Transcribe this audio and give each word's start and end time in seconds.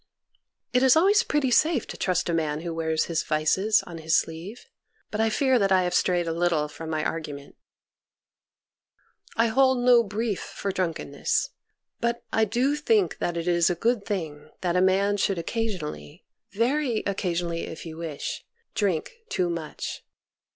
It 0.73 0.81
is 0.81 0.95
always 0.95 1.21
pretty 1.21 1.51
safe 1.51 1.85
to 1.85 1.95
trust 1.95 2.27
a 2.27 2.33
man 2.33 2.61
who 2.61 2.73
wears 2.73 3.05
his 3.05 3.21
vices 3.21 3.83
on 3.85 3.99
his 3.99 4.15
sleeve. 4.15 4.65
But 5.11 5.21
I 5.21 5.29
fear 5.29 5.59
that 5.59 5.71
I 5.71 5.83
have 5.83 5.93
strayed 5.93 6.27
a 6.27 6.33
little 6.33 6.67
from 6.67 6.89
my 6.89 7.03
argument. 7.05 7.55
I 9.35 9.45
hold 9.45 9.77
no 9.77 10.01
brief 10.01 10.39
for 10.39 10.71
THE 10.73 10.77
VIRTUES 10.81 10.89
OF 10.89 10.95
GETTING 10.95 11.11
DRUNK 11.11 12.01
175 12.33 12.33
drunkenness, 12.33 12.39
but 12.39 12.39
I 12.39 12.45
do 12.45 12.75
think 12.75 13.17
that 13.19 13.37
it 13.37 13.47
is 13.47 13.69
a 13.69 13.75
good 13.75 14.03
thing 14.03 14.49
that 14.61 14.75
a 14.75 14.81
man 14.81 15.17
should 15.17 15.37
occasionally, 15.37 16.25
very 16.49 17.03
occasionally 17.05 17.65
if 17.67 17.85
you 17.85 17.97
wish, 17.97 18.43
drink 18.73 19.11
too 19.29 19.51
much. 19.51 20.03